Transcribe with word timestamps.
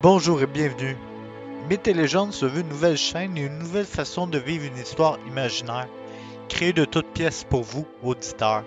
Bonjour 0.00 0.40
et 0.40 0.46
bienvenue. 0.46 0.96
Mythes 1.68 1.88
et 1.88 1.92
légendes 1.92 2.32
se 2.32 2.46
veut 2.46 2.60
une 2.60 2.68
nouvelle 2.68 2.96
chaîne 2.96 3.36
et 3.36 3.46
une 3.46 3.58
nouvelle 3.58 3.84
façon 3.84 4.28
de 4.28 4.38
vivre 4.38 4.64
une 4.64 4.80
histoire 4.80 5.18
imaginaire, 5.26 5.88
créée 6.48 6.72
de 6.72 6.84
toutes 6.84 7.12
pièces 7.12 7.42
pour 7.42 7.64
vous, 7.64 7.84
auditeurs. 8.04 8.62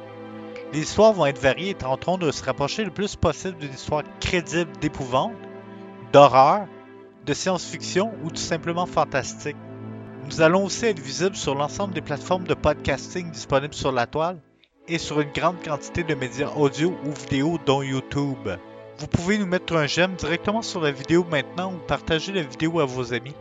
Les 0.74 0.82
histoires 0.82 1.14
vont 1.14 1.26
être 1.26 1.40
variées 1.40 1.70
et 1.70 1.74
tenteront 1.74 2.18
de 2.18 2.32
se 2.32 2.44
rapprocher 2.44 2.84
le 2.84 2.92
plus 2.92 3.16
possible 3.16 3.58
d'une 3.60 3.72
histoire 3.72 4.04
crédible 4.20 4.74
d'épouvante, 4.82 5.32
d'horreur, 6.12 6.68
de 7.26 7.34
science-fiction 7.34 8.12
ou 8.26 8.30
tout 8.30 8.36
simplement 8.36 8.86
fantastique. 8.86 9.56
Nous 10.26 10.42
allons 10.42 10.66
aussi 10.66 10.88
être 10.88 11.00
visibles 11.00 11.38
sur 11.38 11.56
l'ensemble 11.56 11.94
des 11.94 12.02
plateformes 12.02 12.44
de 12.44 12.56
podcasting 12.56 13.32
disponibles 13.32 13.74
sur 13.74 13.94
la 13.94 14.06
toile 14.06 14.42
et 14.90 14.98
sur 14.98 15.22
une 15.22 15.32
grande 15.32 15.64
quantité 15.64 16.04
de 16.04 16.14
médias 16.14 16.52
audio 16.58 16.94
ou 17.06 17.12
vidéo 17.12 17.58
dont 17.66 17.84
YouTube. 17.84 18.50
Vous 19.02 19.08
pouvez 19.08 19.40
nous 19.40 19.48
mettre 19.48 19.76
un 19.76 19.88
j'aime 19.88 20.14
directement 20.14 20.62
sur 20.62 20.80
la 20.80 20.92
vidéo 20.92 21.24
maintenant 21.24 21.74
ou 21.74 21.78
partager 21.88 22.32
la 22.32 22.44
vidéo 22.44 22.80
à 22.80 22.86
vos 22.86 23.16
amis. 23.16 23.34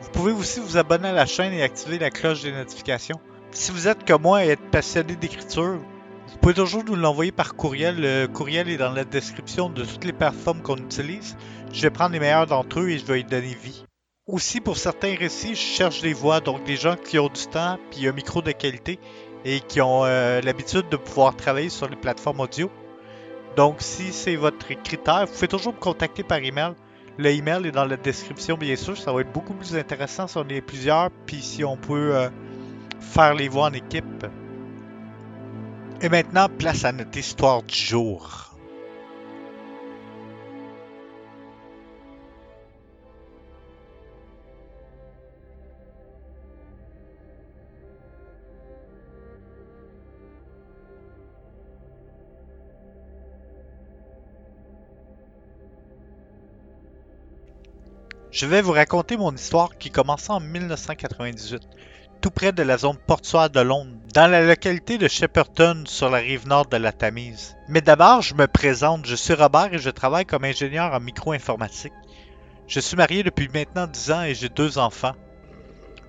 Vous 0.00 0.08
pouvez 0.08 0.32
aussi 0.32 0.58
vous 0.58 0.78
abonner 0.78 1.08
à 1.08 1.12
la 1.12 1.26
chaîne 1.26 1.52
et 1.52 1.62
activer 1.62 1.98
la 1.98 2.08
cloche 2.08 2.40
des 2.40 2.50
notifications. 2.50 3.20
Si 3.50 3.72
vous 3.72 3.88
êtes 3.88 4.06
comme 4.06 4.22
moi 4.22 4.42
et 4.42 4.48
êtes 4.48 4.70
passionné 4.70 5.14
d'écriture, 5.14 5.80
vous 6.28 6.38
pouvez 6.40 6.54
toujours 6.54 6.82
nous 6.82 6.96
l'envoyer 6.96 7.30
par 7.30 7.56
courriel. 7.56 8.00
Le 8.00 8.26
courriel 8.26 8.70
est 8.70 8.78
dans 8.78 8.90
la 8.90 9.04
description 9.04 9.68
de 9.68 9.84
toutes 9.84 10.06
les 10.06 10.14
plateformes 10.14 10.62
qu'on 10.62 10.78
utilise. 10.78 11.36
Je 11.74 11.82
vais 11.82 11.90
prendre 11.90 12.14
les 12.14 12.20
meilleurs 12.20 12.46
d'entre 12.46 12.80
eux 12.80 12.88
et 12.88 12.98
je 12.98 13.04
vais 13.04 13.20
y 13.20 13.24
donner 13.24 13.54
vie. 13.54 13.84
Aussi, 14.26 14.62
pour 14.62 14.78
certains 14.78 15.14
récits, 15.14 15.56
je 15.56 15.60
cherche 15.60 16.00
des 16.00 16.14
voix, 16.14 16.40
donc 16.40 16.64
des 16.64 16.76
gens 16.76 16.96
qui 16.96 17.18
ont 17.18 17.28
du 17.28 17.46
temps 17.48 17.78
puis 17.90 18.08
un 18.08 18.12
micro 18.12 18.40
de 18.40 18.52
qualité 18.52 18.98
et 19.44 19.60
qui 19.60 19.82
ont 19.82 20.06
euh, 20.06 20.40
l'habitude 20.40 20.88
de 20.88 20.96
pouvoir 20.96 21.36
travailler 21.36 21.68
sur 21.68 21.86
les 21.86 21.96
plateformes 21.96 22.40
audio. 22.40 22.70
Donc, 23.56 23.76
si 23.78 24.12
c'est 24.12 24.36
votre 24.36 24.68
critère, 24.82 25.26
vous 25.26 25.32
pouvez 25.32 25.48
toujours 25.48 25.72
me 25.72 25.80
contacter 25.80 26.22
par 26.22 26.38
email. 26.38 26.74
Le 27.16 27.30
email 27.30 27.66
est 27.66 27.72
dans 27.72 27.86
la 27.86 27.96
description, 27.96 28.58
bien 28.58 28.76
sûr. 28.76 28.98
Ça 28.98 29.12
va 29.12 29.22
être 29.22 29.32
beaucoup 29.32 29.54
plus 29.54 29.74
intéressant 29.74 30.26
si 30.26 30.36
on 30.36 30.46
est 30.48 30.60
plusieurs, 30.60 31.10
puis 31.24 31.40
si 31.40 31.64
on 31.64 31.78
peut 31.78 32.14
euh, 32.14 32.28
faire 33.00 33.32
les 33.32 33.48
voix 33.48 33.68
en 33.68 33.72
équipe. 33.72 34.26
Et 36.02 36.10
maintenant, 36.10 36.48
place 36.50 36.84
à 36.84 36.92
notre 36.92 37.16
histoire 37.16 37.62
du 37.62 37.74
jour. 37.74 38.55
Je 58.36 58.44
vais 58.44 58.60
vous 58.60 58.72
raconter 58.72 59.16
mon 59.16 59.34
histoire 59.34 59.78
qui 59.78 59.90
commença 59.90 60.34
en 60.34 60.40
1998, 60.40 61.62
tout 62.20 62.30
près 62.30 62.52
de 62.52 62.62
la 62.62 62.76
zone 62.76 62.98
portuaire 63.06 63.48
de 63.48 63.60
Londres, 63.60 63.96
dans 64.12 64.30
la 64.30 64.42
localité 64.42 64.98
de 64.98 65.08
Shepperton 65.08 65.84
sur 65.86 66.10
la 66.10 66.18
rive 66.18 66.46
nord 66.46 66.66
de 66.66 66.76
la 66.76 66.92
Tamise. 66.92 67.56
Mais 67.66 67.80
d'abord, 67.80 68.20
je 68.20 68.34
me 68.34 68.46
présente, 68.46 69.06
je 69.06 69.14
suis 69.14 69.32
Robert 69.32 69.72
et 69.72 69.78
je 69.78 69.88
travaille 69.88 70.26
comme 70.26 70.44
ingénieur 70.44 70.92
en 70.92 71.00
micro-informatique. 71.00 71.94
Je 72.66 72.78
suis 72.78 72.94
marié 72.94 73.22
depuis 73.22 73.48
maintenant 73.48 73.86
10 73.86 74.12
ans 74.12 74.22
et 74.24 74.34
j'ai 74.34 74.50
deux 74.50 74.76
enfants. 74.76 75.14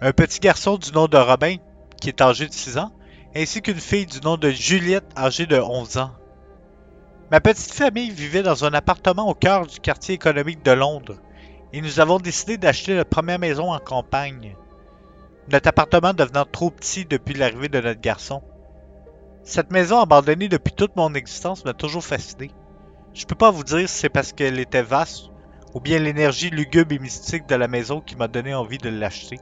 Un 0.01 0.11
petit 0.11 0.41
garçon 0.41 0.77
du 0.77 0.91
nom 0.91 1.07
de 1.07 1.15
Robin, 1.15 1.55
qui 2.01 2.09
est 2.09 2.19
âgé 2.19 2.45
de 2.49 2.53
6 2.53 2.77
ans, 2.77 2.91
ainsi 3.37 3.61
qu'une 3.61 3.79
fille 3.79 4.05
du 4.05 4.19
nom 4.19 4.35
de 4.35 4.49
Juliette, 4.49 5.07
âgée 5.15 5.45
de 5.45 5.57
11 5.57 5.95
ans. 5.95 6.11
Ma 7.31 7.39
petite 7.39 7.71
famille 7.71 8.11
vivait 8.11 8.43
dans 8.43 8.65
un 8.65 8.73
appartement 8.73 9.29
au 9.29 9.33
cœur 9.33 9.65
du 9.65 9.79
quartier 9.79 10.15
économique 10.15 10.61
de 10.65 10.71
Londres 10.71 11.15
et 11.73 11.81
nous 11.81 11.99
avons 11.99 12.19
décidé 12.19 12.57
d'acheter 12.57 12.95
notre 12.95 13.09
première 13.09 13.39
maison 13.39 13.71
en 13.71 13.79
campagne. 13.79 14.55
Notre 15.49 15.69
appartement 15.69 16.13
devenant 16.13 16.45
trop 16.45 16.69
petit 16.69 17.05
depuis 17.05 17.33
l'arrivée 17.33 17.69
de 17.69 17.79
notre 17.79 18.01
garçon. 18.01 18.41
Cette 19.43 19.71
maison 19.71 19.99
abandonnée 19.99 20.49
depuis 20.49 20.73
toute 20.73 20.95
mon 20.95 21.13
existence 21.13 21.63
m'a 21.63 21.73
toujours 21.73 22.03
fasciné. 22.03 22.51
Je 23.13 23.25
peux 23.25 23.35
pas 23.35 23.51
vous 23.51 23.63
dire 23.63 23.87
si 23.87 23.97
c'est 23.97 24.09
parce 24.09 24.33
qu'elle 24.33 24.59
était 24.59 24.81
vaste 24.81 25.29
ou 25.73 25.79
bien 25.79 25.99
l'énergie 25.99 26.49
lugubre 26.49 26.93
et 26.93 26.99
mystique 26.99 27.47
de 27.47 27.55
la 27.55 27.67
maison 27.67 28.01
qui 28.01 28.15
m'a 28.15 28.27
donné 28.27 28.53
envie 28.53 28.77
de 28.77 28.89
l'acheter. 28.89 29.39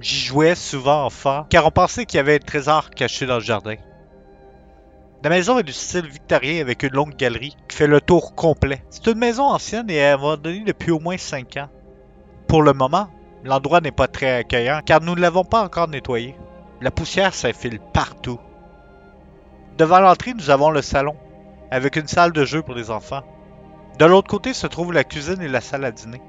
J'y 0.00 0.18
jouais 0.18 0.54
souvent 0.54 1.04
enfant 1.04 1.46
car 1.48 1.66
on 1.66 1.70
pensait 1.70 2.06
qu'il 2.06 2.16
y 2.16 2.20
avait 2.20 2.36
un 2.36 2.38
trésor 2.38 2.90
caché 2.90 3.26
dans 3.26 3.36
le 3.36 3.40
jardin. 3.40 3.76
La 5.24 5.30
maison 5.30 5.58
est 5.58 5.62
du 5.62 5.72
style 5.72 6.06
victorien 6.06 6.60
avec 6.60 6.82
une 6.82 6.92
longue 6.92 7.16
galerie 7.16 7.56
qui 7.66 7.78
fait 7.78 7.86
le 7.86 8.02
tour 8.02 8.34
complet. 8.34 8.84
C'est 8.90 9.06
une 9.06 9.16
maison 9.16 9.44
ancienne 9.44 9.88
et 9.88 10.04
abandonnée 10.04 10.64
depuis 10.66 10.90
au 10.90 11.00
moins 11.00 11.16
5 11.16 11.56
ans. 11.56 11.70
Pour 12.46 12.62
le 12.62 12.74
moment, 12.74 13.08
l'endroit 13.42 13.80
n'est 13.80 13.90
pas 13.90 14.06
très 14.06 14.36
accueillant 14.36 14.82
car 14.84 15.00
nous 15.00 15.14
ne 15.14 15.22
l'avons 15.22 15.44
pas 15.44 15.64
encore 15.64 15.88
nettoyé. 15.88 16.36
La 16.82 16.90
poussière 16.90 17.32
s'infile 17.32 17.80
partout. 17.94 18.38
Devant 19.78 20.00
l'entrée, 20.00 20.34
nous 20.34 20.50
avons 20.50 20.68
le 20.68 20.82
salon, 20.82 21.16
avec 21.70 21.96
une 21.96 22.06
salle 22.06 22.32
de 22.32 22.44
jeu 22.44 22.60
pour 22.60 22.74
les 22.74 22.90
enfants. 22.90 23.22
De 23.98 24.04
l'autre 24.04 24.28
côté 24.28 24.52
se 24.52 24.66
trouve 24.66 24.92
la 24.92 25.04
cuisine 25.04 25.40
et 25.40 25.48
la 25.48 25.62
salle 25.62 25.86
à 25.86 25.90
dîner. 25.90 26.20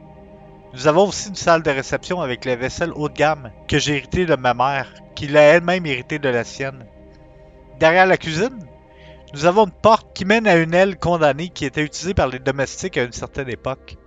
Nous 0.72 0.88
avons 0.88 1.09
aussi 1.09 1.27
une 1.27 1.35
salle 1.35 1.63
de 1.63 1.69
réception 1.69 2.22
avec 2.22 2.45
les 2.45 2.56
vaisselles 2.56 2.94
haut 2.95 3.09
de 3.09 3.13
gamme 3.13 3.51
que 3.67 3.77
j'ai 3.77 3.97
hérité 3.97 4.25
de 4.25 4.38
ma 4.38 4.53
mère, 4.53 4.94
qui 5.16 5.27
l'a 5.27 5.41
elle-même 5.41 5.85
hérité 5.85 6.17
de 6.17 6.29
la 6.29 6.45
sienne. 6.45 6.85
Derrière 7.77 8.06
la 8.06 8.16
cuisine, 8.16 8.57
nous 9.34 9.46
avons 9.46 9.66
une 9.66 9.72
porte 9.72 10.13
qui 10.13 10.25
mène 10.25 10.47
à 10.47 10.56
une 10.56 10.74
aile 10.74 10.97
condamnée 10.97 11.50
qui 11.50 11.66
était 11.66 11.84
utilisée 11.84 12.13
par 12.13 12.28
les 12.28 12.40
domestiques 12.40 12.97
à 12.97 13.03
une 13.03 13.12
certaine 13.12 13.50
époque. 13.50 13.97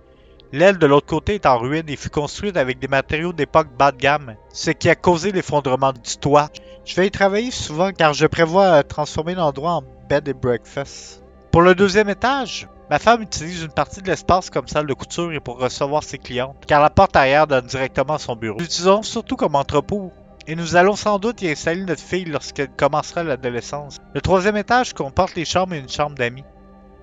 L'aile 0.51 0.79
de 0.79 0.87
l'autre 0.87 1.05
côté 1.05 1.35
est 1.35 1.45
en 1.45 1.59
ruine 1.59 1.87
et 1.87 1.95
fut 1.95 2.09
construite 2.09 2.57
avec 2.57 2.79
des 2.79 2.87
matériaux 2.87 3.33
d'époque 3.33 3.67
bas 3.77 3.91
de 3.91 3.97
gamme, 3.97 4.35
ce 4.51 4.71
qui 4.71 4.89
a 4.89 4.95
causé 4.95 5.31
l'effondrement 5.31 5.93
du 5.93 6.17
toit. 6.17 6.49
Je 6.85 6.95
vais 6.95 7.05
y 7.05 7.11
travailler 7.11 7.51
souvent 7.51 7.91
car 7.91 8.13
je 8.13 8.25
prévois 8.25 8.81
transformer 8.83 9.35
l'endroit 9.35 9.73
en 9.73 9.83
bed 10.09 10.27
and 10.27 10.39
breakfast. 10.41 11.23
Pour 11.51 11.61
le 11.61 11.75
deuxième 11.75 12.09
étage, 12.09 12.67
ma 12.89 12.97
femme 12.97 13.21
utilise 13.21 13.61
une 13.61 13.71
partie 13.71 14.01
de 14.01 14.07
l'espace 14.07 14.49
comme 14.49 14.67
salle 14.67 14.87
de 14.87 14.93
couture 14.95 15.31
et 15.31 15.39
pour 15.39 15.59
recevoir 15.59 16.03
ses 16.03 16.17
clientes, 16.17 16.57
car 16.65 16.81
la 16.81 16.89
porte 16.89 17.15
arrière 17.15 17.45
donne 17.45 17.67
directement 17.67 18.15
à 18.15 18.19
son 18.19 18.35
bureau. 18.35 18.57
L'utilisons 18.59 19.03
surtout 19.03 19.35
comme 19.35 19.55
entrepôt 19.55 20.11
et 20.49 20.55
nous 20.55 20.75
allons 20.75 20.95
sans 20.95 21.19
doute 21.19 21.43
y 21.43 21.47
installer 21.47 21.85
notre 21.85 22.01
fille 22.01 22.25
lorsqu'elle 22.25 22.71
commencera 22.71 23.21
l'adolescence. 23.21 23.99
Le 24.15 24.19
troisième 24.19 24.57
étage 24.57 24.93
comporte 24.93 25.35
les 25.35 25.45
chambres 25.45 25.75
et 25.75 25.77
une 25.77 25.87
chambre 25.87 26.15
d'amis. 26.15 26.43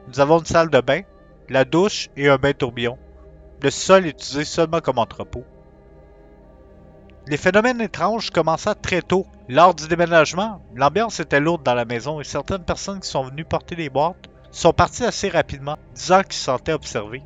Nous 0.08 0.18
avons 0.18 0.40
une 0.40 0.46
salle 0.46 0.68
de 0.68 0.80
bain, 0.80 1.02
la 1.48 1.64
douche 1.64 2.08
et 2.16 2.28
un 2.28 2.38
bain 2.38 2.52
tourbillon. 2.52 2.98
Le 3.62 3.70
sol 3.70 4.04
est 4.04 4.10
utilisé 4.10 4.44
seulement 4.44 4.80
comme 4.80 4.98
entrepôt. 4.98 5.44
Les 7.28 7.36
phénomènes 7.36 7.80
étranges 7.80 8.30
commençaient 8.30 8.74
très 8.74 9.00
tôt. 9.00 9.28
Lors 9.48 9.76
du 9.76 9.86
déménagement, 9.86 10.60
l'ambiance 10.74 11.20
était 11.20 11.38
lourde 11.38 11.62
dans 11.62 11.74
la 11.74 11.84
maison 11.84 12.20
et 12.20 12.24
certaines 12.24 12.64
personnes 12.64 12.98
qui 12.98 13.08
sont 13.08 13.22
venues 13.22 13.44
porter 13.44 13.76
des 13.76 13.90
boîtes 13.90 14.28
sont 14.50 14.72
parties 14.72 15.04
assez 15.04 15.28
rapidement, 15.28 15.76
disant 15.94 16.22
qu'ils 16.22 16.32
se 16.32 16.46
sentaient 16.46 16.72
observés. 16.72 17.22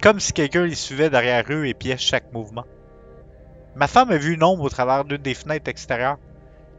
Comme 0.00 0.20
si 0.20 0.32
quelqu'un 0.32 0.66
les 0.66 0.76
suivait 0.76 1.10
derrière 1.10 1.46
eux 1.50 1.66
et 1.66 1.74
pièce 1.74 2.00
chaque 2.00 2.32
mouvement. 2.32 2.64
Ma 3.76 3.86
femme 3.86 4.10
a 4.10 4.16
vu 4.16 4.34
une 4.34 4.42
ombre 4.42 4.64
au 4.64 4.68
travers 4.68 5.04
d'une 5.04 5.18
des 5.18 5.34
fenêtres 5.34 5.70
extérieures, 5.70 6.18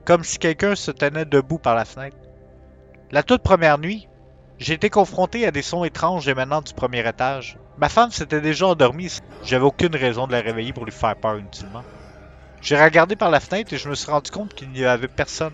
comme 0.05 0.23
si 0.23 0.37
quelqu'un 0.37 0.75
se 0.75 0.91
tenait 0.91 1.25
debout 1.25 1.57
par 1.57 1.75
la 1.75 1.85
fenêtre. 1.85 2.17
La 3.11 3.23
toute 3.23 3.43
première 3.43 3.77
nuit, 3.77 4.07
j'ai 4.59 4.73
été 4.73 4.89
confronté 4.89 5.45
à 5.45 5.51
des 5.51 5.61
sons 5.61 5.83
étranges 5.83 6.27
émanant 6.27 6.61
du 6.61 6.73
premier 6.73 7.07
étage. 7.07 7.57
Ma 7.77 7.89
femme 7.89 8.11
s'était 8.11 8.41
déjà 8.41 8.67
endormie, 8.67 9.11
j'avais 9.43 9.65
aucune 9.65 9.95
raison 9.95 10.27
de 10.27 10.33
la 10.33 10.41
réveiller 10.41 10.73
pour 10.73 10.85
lui 10.85 10.91
faire 10.91 11.15
peur 11.15 11.39
inutilement. 11.39 11.83
J'ai 12.61 12.81
regardé 12.81 13.15
par 13.15 13.31
la 13.31 13.39
fenêtre 13.39 13.73
et 13.73 13.77
je 13.77 13.89
me 13.89 13.95
suis 13.95 14.11
rendu 14.11 14.29
compte 14.29 14.53
qu'il 14.53 14.69
n'y 14.69 14.85
avait 14.85 15.07
personne. 15.07 15.53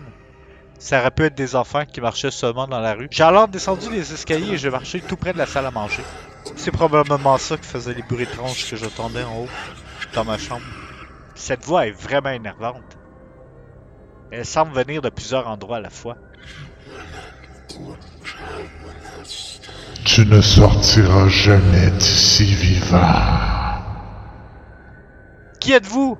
Ça 0.78 1.00
aurait 1.00 1.10
pu 1.10 1.24
être 1.24 1.34
des 1.34 1.56
enfants 1.56 1.84
qui 1.86 2.00
marchaient 2.00 2.30
seulement 2.30 2.68
dans 2.68 2.80
la 2.80 2.94
rue. 2.94 3.08
J'ai 3.10 3.24
alors 3.24 3.48
descendu 3.48 3.90
les 3.90 4.12
escaliers 4.12 4.52
et 4.52 4.58
j'ai 4.58 4.70
marché 4.70 5.00
tout 5.00 5.16
près 5.16 5.32
de 5.32 5.38
la 5.38 5.46
salle 5.46 5.66
à 5.66 5.70
manger. 5.70 6.02
C'est 6.56 6.70
probablement 6.70 7.38
ça 7.38 7.56
qui 7.56 7.66
faisait 7.66 7.94
les 7.94 8.02
bruits 8.02 8.24
étranges 8.24 8.68
que 8.68 8.76
j'entendais 8.76 9.24
en 9.24 9.38
haut, 9.38 9.48
dans 10.14 10.24
ma 10.24 10.38
chambre. 10.38 10.62
Cette 11.38 11.64
voix 11.64 11.86
est 11.86 11.92
vraiment 11.92 12.30
énervante. 12.30 12.98
Elle 14.32 14.44
semble 14.44 14.74
venir 14.74 15.00
de 15.00 15.08
plusieurs 15.08 15.46
endroits 15.46 15.76
à 15.76 15.80
la 15.80 15.88
fois. 15.88 16.16
Tu 20.04 20.26
ne 20.26 20.40
sortiras 20.40 21.28
jamais 21.28 21.92
d'ici 21.92 22.44
vivant. 22.44 22.98
Qui 25.60 25.74
êtes-vous? 25.74 26.18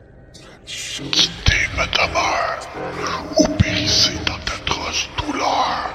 Quittez 0.64 1.66
ma 1.76 1.86
demeure 1.86 2.60
ou 3.38 3.48
périssez 3.56 4.14
dans 4.24 4.38
d'atroces 4.38 5.10
douleurs. 5.18 5.90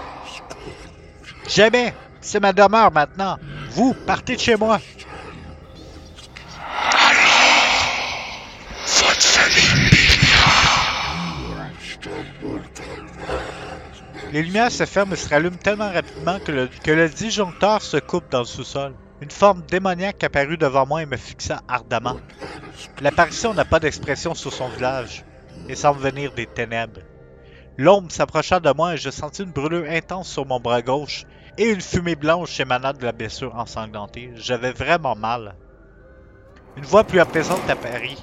Jamais. 1.48 1.94
C'est 2.20 2.42
ma 2.42 2.52
demeure 2.52 2.92
maintenant. 2.92 3.38
Vous, 3.72 3.96
partez 4.06 4.36
de 4.36 4.42
chez 4.42 4.58
moi. 4.58 4.80
Les 14.32 14.42
lumières 14.42 14.72
se 14.72 14.86
ferment 14.86 15.14
et 15.14 15.16
se 15.16 15.30
rallument 15.30 15.58
tellement 15.58 15.92
rapidement 15.92 16.40
que 16.40 16.52
le, 16.52 16.70
que 16.84 16.92
le 16.92 17.08
disjoncteur 17.08 17.82
se 17.82 17.98
coupe 17.98 18.32
dans 18.32 18.40
le 18.40 18.46
sous-sol. 18.46 18.94
Une 19.22 19.32
forme 19.32 19.62
démoniaque 19.70 20.24
apparut 20.24 20.58
devant 20.58 20.86
moi 20.86 21.04
et 21.04 21.06
me 21.06 21.18
fixa 21.18 21.62
ardemment. 21.68 22.18
L'apparition 23.02 23.54
n'a 23.54 23.64
pas 23.64 23.80
d'expression 23.80 24.34
sur 24.34 24.52
son 24.52 24.70
visage 24.70 25.24
et 25.70 25.76
semble 25.76 26.00
venir 26.00 26.34
des 26.34 26.48
ténèbres. 26.48 27.02
L'ombre 27.78 28.12
s'approcha 28.12 28.60
de 28.60 28.74
moi 28.74 28.94
et 28.94 28.98
je 28.98 29.10
sentis 29.10 29.44
une 29.44 29.52
brûlure 29.52 29.90
intense 29.90 30.30
sur 30.30 30.46
mon 30.46 30.60
bras 30.60 30.82
gauche 30.82 31.26
et 31.58 31.70
une 31.70 31.82
fumée 31.82 32.16
blanche 32.16 32.60
émanant 32.60 32.94
de 32.94 33.04
la 33.04 33.12
blessure 33.12 33.56
ensanglantée. 33.56 34.32
J'avais 34.36 34.72
vraiment 34.72 35.16
mal. 35.16 35.56
Une 36.76 36.86
voix 36.86 37.04
plus 37.04 37.20
apaisante 37.20 37.70
apparut. 37.70 38.18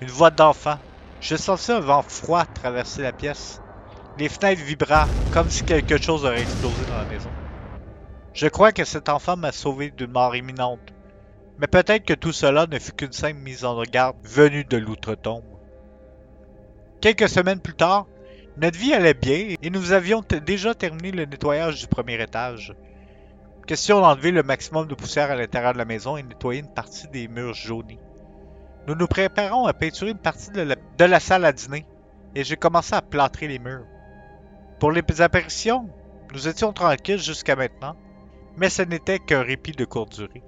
Une 0.00 0.10
voix 0.10 0.30
d'enfant. 0.30 0.78
Je 1.24 1.36
sentis 1.36 1.72
un 1.72 1.80
vent 1.80 2.02
froid 2.02 2.44
traverser 2.44 3.00
la 3.00 3.10
pièce. 3.10 3.58
Les 4.18 4.28
fenêtres 4.28 4.62
vibrèrent 4.62 5.08
comme 5.30 5.48
si 5.48 5.64
quelque 5.64 5.96
chose 5.96 6.26
aurait 6.26 6.42
explosé 6.42 6.84
dans 6.84 6.98
la 6.98 7.06
maison. 7.06 7.30
Je 8.34 8.46
crois 8.46 8.72
que 8.72 8.84
cet 8.84 9.08
enfant 9.08 9.34
m'a 9.34 9.50
sauvé 9.50 9.90
d'une 9.90 10.10
mort 10.10 10.36
imminente. 10.36 10.92
Mais 11.56 11.66
peut-être 11.66 12.04
que 12.04 12.12
tout 12.12 12.34
cela 12.34 12.66
ne 12.66 12.78
fut 12.78 12.92
qu'une 12.92 13.14
simple 13.14 13.38
mise 13.38 13.64
en 13.64 13.80
garde 13.84 14.18
venue 14.22 14.64
de 14.64 14.76
l'outre-tombe. 14.76 15.44
Quelques 17.00 17.30
semaines 17.30 17.60
plus 17.60 17.72
tard, 17.72 18.04
notre 18.58 18.78
vie 18.78 18.92
allait 18.92 19.14
bien 19.14 19.54
et 19.62 19.70
nous 19.70 19.92
avions 19.92 20.22
déjà 20.44 20.74
terminé 20.74 21.10
le 21.10 21.24
nettoyage 21.24 21.80
du 21.80 21.86
premier 21.86 22.22
étage. 22.22 22.74
Question 23.66 24.02
d'enlever 24.02 24.30
le 24.30 24.42
maximum 24.42 24.88
de 24.88 24.94
poussière 24.94 25.30
à 25.30 25.36
l'intérieur 25.36 25.72
de 25.72 25.78
la 25.78 25.86
maison 25.86 26.18
et 26.18 26.22
nettoyer 26.22 26.60
une 26.60 26.74
partie 26.74 27.08
des 27.08 27.28
murs 27.28 27.54
jaunis. 27.54 27.98
Nous 28.86 28.94
nous 28.94 29.06
préparons 29.06 29.64
à 29.64 29.72
peinturer 29.72 30.10
une 30.10 30.18
partie 30.18 30.50
de 30.50 30.60
la, 30.60 30.73
de 30.98 31.04
la 31.04 31.20
salle 31.20 31.44
à 31.44 31.52
dîner 31.52 31.86
et 32.34 32.44
j'ai 32.44 32.56
commencé 32.56 32.94
à 32.94 33.02
plâtrer 33.02 33.48
les 33.48 33.58
murs. 33.58 33.86
Pour 34.80 34.92
les 34.92 35.02
apparitions, 35.20 35.88
nous 36.32 36.48
étions 36.48 36.72
tranquilles 36.72 37.22
jusqu'à 37.22 37.56
maintenant, 37.56 37.96
mais 38.56 38.70
ce 38.70 38.82
n'était 38.82 39.18
qu'un 39.18 39.42
répit 39.42 39.72
de 39.72 39.84
courte 39.84 40.14
durée. 40.14 40.42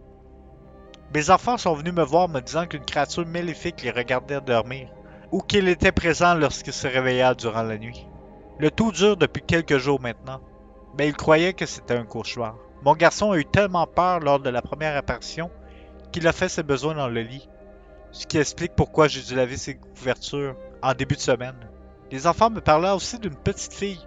Mes 1.15 1.31
enfants 1.31 1.57
sont 1.57 1.75
venus 1.75 1.95
me 1.95 2.03
voir 2.03 2.29
me 2.29 2.41
disant 2.41 2.67
qu'une 2.67 2.85
créature 2.85 3.27
maléfique 3.27 3.83
les 3.83 3.91
regardait 3.91 4.41
dormir, 4.41 4.89
ou 5.31 5.41
qu'il 5.41 5.69
était 5.69 5.93
présent 5.93 6.35
lorsqu'ils 6.35 6.73
se 6.73 6.87
réveillèrent 6.87 7.37
durant 7.37 7.63
la 7.63 7.79
nuit. 7.79 8.07
Le 8.59 8.71
tout 8.71 8.91
dure 8.91 9.17
depuis 9.17 9.43
quelques 9.43 9.79
jours 9.79 10.01
maintenant, 10.01 10.41
mais 10.99 11.09
ils 11.09 11.17
croyaient 11.17 11.53
que 11.53 11.67
c'était 11.67 11.97
un 11.97 12.05
cauchemar. 12.05 12.57
Mon 12.83 12.95
garçon 12.95 13.33
a 13.33 13.39
eu 13.39 13.45
tellement 13.45 13.87
peur 13.87 14.21
lors 14.21 14.41
de 14.41 14.51
la 14.51 14.63
première 14.63 14.97
apparition 14.97 15.51
qu'il 16.13 16.27
a 16.27 16.33
fait 16.33 16.49
ses 16.49 16.63
besoins 16.63 16.95
dans 16.95 17.09
le 17.09 17.21
lit, 17.21 17.49
ce 18.17 18.27
qui 18.27 18.39
explique 18.39 18.75
pourquoi 18.75 19.09
j'ai 19.09 19.21
dû 19.21 19.35
laver 19.35 19.59
ses 19.59 19.75
couvertures 19.75 20.57
en 20.83 20.95
début 20.95 21.17
de 21.17 21.21
semaine. 21.21 21.69
Les 22.11 22.27
enfants 22.27 22.49
me 22.49 22.63
parlaient 22.63 22.91
aussi 22.91 23.19
d'une 23.19 23.37
petite 23.37 23.75
fille 23.75 24.01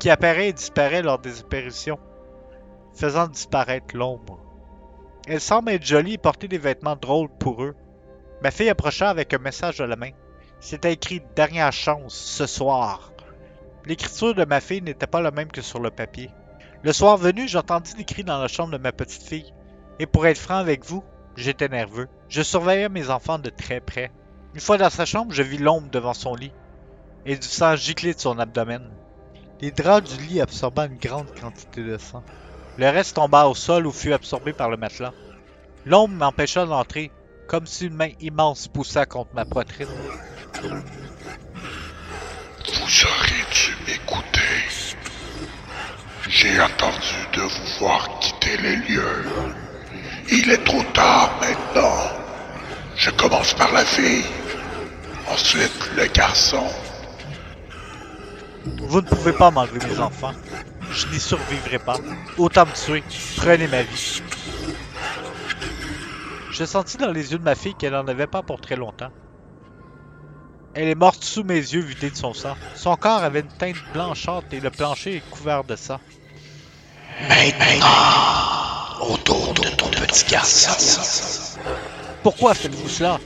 qui 0.00 0.10
apparaît 0.10 0.48
et 0.48 0.52
disparaît 0.52 1.02
lors 1.02 1.20
des 1.20 1.40
apparitions, 1.40 2.00
faisant 2.94 3.28
disparaître 3.28 3.96
l'ombre. 3.96 4.40
Elle 5.28 5.40
semble 5.40 5.70
être 5.70 5.84
jolie 5.84 6.14
et 6.14 6.18
porter 6.18 6.48
des 6.48 6.58
vêtements 6.58 6.96
drôles 6.96 7.28
pour 7.28 7.62
eux. 7.62 7.76
Ma 8.42 8.50
fille 8.50 8.70
approcha 8.70 9.08
avec 9.08 9.32
un 9.32 9.38
message 9.38 9.80
à 9.80 9.86
la 9.86 9.94
main. 9.94 10.10
C'était 10.58 10.94
écrit 10.94 11.22
Dernière 11.36 11.72
chance, 11.72 12.14
ce 12.14 12.46
soir. 12.46 13.12
L'écriture 13.86 14.34
de 14.34 14.44
ma 14.44 14.60
fille 14.60 14.82
n'était 14.82 15.06
pas 15.06 15.20
la 15.20 15.30
même 15.30 15.52
que 15.52 15.62
sur 15.62 15.78
le 15.78 15.90
papier. 15.90 16.30
Le 16.82 16.92
soir 16.92 17.16
venu, 17.16 17.46
j'entendis 17.46 17.94
des 17.94 18.04
cris 18.04 18.24
dans 18.24 18.38
la 18.38 18.48
chambre 18.48 18.72
de 18.72 18.82
ma 18.82 18.90
petite 18.90 19.22
fille. 19.22 19.52
Et 20.00 20.06
pour 20.06 20.26
être 20.26 20.38
franc 20.38 20.56
avec 20.56 20.84
vous, 20.84 21.04
j'étais 21.38 21.68
nerveux. 21.68 22.08
Je 22.28 22.42
surveillais 22.42 22.88
mes 22.88 23.10
enfants 23.10 23.38
de 23.38 23.50
très 23.50 23.80
près. 23.80 24.10
Une 24.54 24.60
fois 24.60 24.76
dans 24.76 24.90
sa 24.90 25.06
chambre, 25.06 25.32
je 25.32 25.42
vis 25.42 25.58
l'ombre 25.58 25.88
devant 25.90 26.14
son 26.14 26.34
lit 26.34 26.52
et 27.24 27.36
du 27.36 27.46
sang 27.46 27.76
gicler 27.76 28.14
de 28.14 28.20
son 28.20 28.38
abdomen. 28.38 28.90
Les 29.60 29.70
draps 29.70 30.16
du 30.16 30.26
lit 30.26 30.40
absorbaient 30.40 30.86
une 30.86 30.98
grande 30.98 31.32
quantité 31.40 31.82
de 31.82 31.98
sang. 31.98 32.22
Le 32.76 32.88
reste 32.88 33.16
tomba 33.16 33.46
au 33.46 33.54
sol 33.54 33.86
ou 33.86 33.92
fut 33.92 34.12
absorbé 34.12 34.52
par 34.52 34.70
le 34.70 34.76
matelas. 34.76 35.12
L'ombre 35.84 36.14
m'empêcha 36.14 36.64
d'entrer, 36.64 37.10
comme 37.46 37.66
si 37.66 37.86
une 37.86 37.94
main 37.94 38.10
immense 38.20 38.68
poussa 38.68 39.06
contre 39.06 39.34
ma 39.34 39.44
poitrine. 39.44 39.88
Vous 40.62 40.70
auriez 43.04 43.44
dû 43.52 43.76
m'écouter. 43.86 44.96
J'ai 46.28 46.58
attendu 46.58 47.16
de 47.34 47.40
vous 47.40 47.78
voir 47.80 48.18
quitter 48.20 48.56
les 48.58 48.76
lieux. 48.76 49.24
Il 50.30 50.50
est 50.50 50.64
trop 50.64 50.82
tard 50.92 51.38
maintenant. 51.40 51.96
Je 52.96 53.10
commence 53.10 53.54
par 53.54 53.72
la 53.72 53.84
fille, 53.84 54.24
ensuite 55.30 55.90
le 55.96 56.06
garçon. 56.06 56.66
Vous 58.82 59.00
ne 59.00 59.06
pouvez 59.06 59.32
pas 59.32 59.50
m'enlever 59.50 59.78
mes 59.86 60.00
enfants. 60.00 60.32
Je 60.90 61.06
n'y 61.08 61.20
survivrai 61.20 61.78
pas. 61.78 61.96
Autant 62.36 62.66
me 62.66 62.72
tuer. 62.72 63.02
Prenez 63.36 63.68
ma 63.68 63.82
vie. 63.82 64.22
Je 66.50 66.64
sentis 66.64 66.96
dans 66.96 67.12
les 67.12 67.32
yeux 67.32 67.38
de 67.38 67.44
ma 67.44 67.54
fille 67.54 67.74
qu'elle 67.74 67.92
n'en 67.92 68.06
avait 68.08 68.26
pas 68.26 68.42
pour 68.42 68.60
très 68.60 68.76
longtemps. 68.76 69.12
Elle 70.74 70.88
est 70.88 70.94
morte 70.94 71.24
sous 71.24 71.44
mes 71.44 71.54
yeux 71.54 71.80
vidée 71.80 72.10
de 72.10 72.16
son 72.16 72.34
sang. 72.34 72.56
Son 72.74 72.96
corps 72.96 73.22
avait 73.22 73.40
une 73.40 73.48
teinte 73.48 73.76
blanchâtre 73.92 74.48
et 74.52 74.60
le 74.60 74.70
plancher 74.70 75.16
est 75.16 75.30
couvert 75.30 75.64
de 75.64 75.76
sang. 75.76 76.00
Maintenant, 77.28 78.67
autour 79.00 79.54
de 79.54 79.68
ton 79.76 79.88
petit 79.88 80.24
garçon. 80.30 80.70
Pourquoi 82.22 82.54
faites-vous 82.54 82.88
cela 82.88 83.18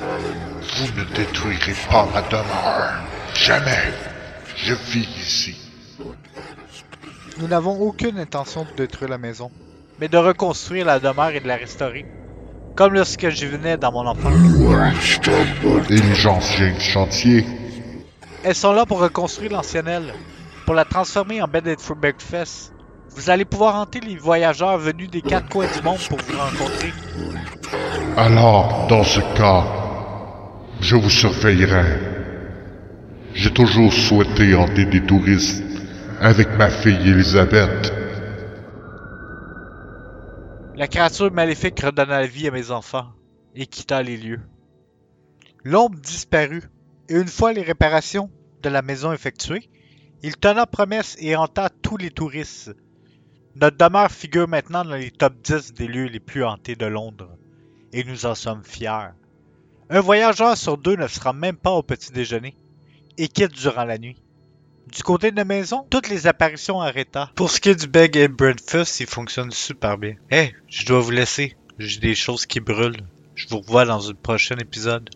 Vous 0.00 1.00
ne 1.00 1.04
détruirez 1.14 1.74
pas 1.90 2.06
ma 2.12 2.22
demeure. 2.22 2.92
Jamais. 3.34 3.92
Je 4.56 4.74
vis 4.74 5.08
ici. 5.20 5.56
Nous 7.38 7.48
n'avons 7.48 7.78
aucune 7.80 8.18
intention 8.18 8.64
de 8.64 8.76
détruire 8.76 9.10
la 9.10 9.18
maison, 9.18 9.50
mais 10.00 10.08
de 10.08 10.16
reconstruire 10.16 10.86
la 10.86 10.98
demeure 10.98 11.30
et 11.30 11.40
de 11.40 11.48
la 11.48 11.56
restaurer. 11.56 12.06
Comme 12.74 12.94
lorsque 12.94 13.28
j'y 13.28 13.46
venais 13.46 13.76
dans 13.76 13.92
mon 13.92 14.06
enfance. 14.06 14.32
Anciens 16.26 16.78
chantiers. 16.78 17.46
Elles 18.42 18.54
sont 18.54 18.72
là 18.72 18.86
pour 18.86 19.00
reconstruire 19.00 19.52
l'ancienne 19.52 19.88
aile, 19.88 20.14
pour 20.64 20.74
la 20.74 20.84
transformer 20.84 21.42
en 21.42 21.48
bed 21.48 21.68
and 21.68 21.94
breakfast. 21.94 22.72
Vous 23.16 23.30
allez 23.30 23.46
pouvoir 23.46 23.76
hanter 23.76 24.00
les 24.00 24.16
voyageurs 24.16 24.76
venus 24.76 25.08
des 25.08 25.22
quatre 25.22 25.48
coins 25.48 25.66
du 25.74 25.82
monde 25.82 25.98
pour 26.06 26.18
vous 26.18 26.38
rencontrer. 26.38 26.92
Alors, 28.18 28.86
dans 28.88 29.04
ce 29.04 29.20
cas, 29.34 29.64
je 30.80 30.96
vous 30.96 31.08
surveillerai. 31.08 31.98
J'ai 33.32 33.54
toujours 33.54 33.90
souhaité 33.90 34.54
hanter 34.54 34.84
des 34.84 35.00
touristes 35.00 35.64
avec 36.20 36.48
ma 36.58 36.68
fille 36.68 37.08
Elisabeth. 37.08 37.90
La 40.74 40.86
créature 40.86 41.32
maléfique 41.32 41.80
redonna 41.80 42.20
la 42.20 42.26
vie 42.26 42.48
à 42.48 42.50
mes 42.50 42.70
enfants 42.70 43.06
et 43.54 43.66
quitta 43.66 44.02
les 44.02 44.18
lieux. 44.18 44.40
L'ombre 45.64 45.98
disparut, 45.98 46.64
et 47.08 47.14
une 47.14 47.28
fois 47.28 47.54
les 47.54 47.62
réparations 47.62 48.30
de 48.62 48.68
la 48.68 48.82
maison 48.82 49.10
effectuées, 49.10 49.70
il 50.22 50.36
tenant 50.36 50.66
promesse 50.70 51.16
et 51.18 51.34
hanta 51.34 51.70
tous 51.70 51.96
les 51.96 52.10
touristes. 52.10 52.76
Notre 53.58 53.78
demeure 53.78 54.10
figure 54.10 54.46
maintenant 54.46 54.84
dans 54.84 54.96
les 54.96 55.10
top 55.10 55.32
10 55.42 55.72
des 55.72 55.86
lieux 55.86 56.08
les 56.08 56.20
plus 56.20 56.44
hantés 56.44 56.76
de 56.76 56.84
Londres, 56.84 57.38
et 57.94 58.04
nous 58.04 58.26
en 58.26 58.34
sommes 58.34 58.62
fiers. 58.62 59.14
Un 59.88 60.00
voyageur 60.00 60.58
sur 60.58 60.76
deux 60.76 60.96
ne 60.96 61.08
sera 61.08 61.32
même 61.32 61.56
pas 61.56 61.70
au 61.70 61.82
petit 61.82 62.12
déjeuner, 62.12 62.54
et 63.16 63.28
quitte 63.28 63.52
durant 63.52 63.84
la 63.84 63.96
nuit. 63.96 64.20
Du 64.92 65.02
côté 65.02 65.30
de 65.30 65.36
la 65.36 65.46
maison, 65.46 65.86
toutes 65.88 66.10
les 66.10 66.26
apparitions 66.26 66.82
arrêta. 66.82 67.30
Pour 67.34 67.50
ce 67.50 67.58
qui 67.58 67.70
est 67.70 67.80
du 67.80 67.86
Beg 67.86 68.18
and 68.18 68.34
Breakfast, 68.34 69.00
il 69.00 69.06
fonctionne 69.06 69.50
super 69.50 69.96
bien. 69.96 70.16
Eh, 70.30 70.52
je 70.68 70.84
dois 70.84 71.00
vous 71.00 71.12
laisser. 71.12 71.56
J'ai 71.78 72.00
des 72.00 72.14
choses 72.14 72.44
qui 72.44 72.60
brûlent. 72.60 73.06
Je 73.34 73.48
vous 73.48 73.60
revois 73.60 73.86
dans 73.86 74.10
un 74.10 74.14
prochain 74.14 74.58
épisode. 74.58 75.08